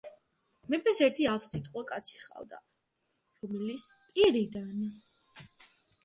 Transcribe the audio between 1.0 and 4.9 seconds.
ერთი ავსიტყვა კაცი ჰყავდა რომლის პირიდან